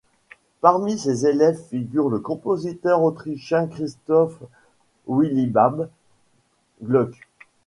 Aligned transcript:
Parmi 0.61 0.97
ses 0.97 1.27
élèves 1.27 1.61
figure 1.69 2.09
le 2.09 2.17
compositeur 2.17 3.03
autrichien 3.03 3.67
Christoph 3.67 4.39
Willibald 5.05 5.91
Gluck. 6.81 7.27